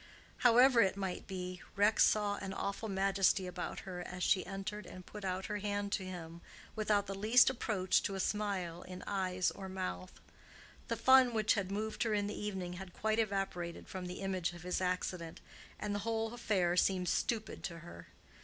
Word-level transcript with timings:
However 0.37 0.81
it 0.81 0.97
might 0.97 1.27
be, 1.27 1.61
Rex 1.75 2.03
saw 2.03 2.37
an 2.37 2.53
awful 2.55 2.89
majesty 2.89 3.45
about 3.45 3.81
her 3.81 4.01
as 4.01 4.23
she 4.23 4.43
entered 4.47 4.87
and 4.87 5.05
put 5.05 5.23
out 5.23 5.45
her 5.45 5.59
hand 5.59 5.91
to 5.91 6.03
him, 6.03 6.41
without 6.75 7.05
the 7.05 7.13
least 7.13 7.51
approach 7.51 8.01
to 8.01 8.15
a 8.15 8.19
smile 8.19 8.81
in 8.81 9.03
eyes 9.05 9.51
or 9.51 9.69
mouth. 9.69 10.19
The 10.87 10.95
fun 10.97 11.35
which 11.35 11.53
had 11.53 11.69
moved 11.71 12.01
her 12.01 12.15
in 12.15 12.25
the 12.25 12.33
evening 12.33 12.73
had 12.81 12.93
quite 12.93 13.19
evaporated 13.19 13.87
from 13.87 14.07
the 14.07 14.21
image 14.21 14.53
of 14.53 14.63
his 14.63 14.81
accident, 14.81 15.39
and 15.79 15.93
the 15.93 15.99
whole 15.99 16.33
affair 16.33 16.75
seemed 16.75 17.07
stupid 17.07 17.61
to 17.65 17.79
her. 17.81 18.07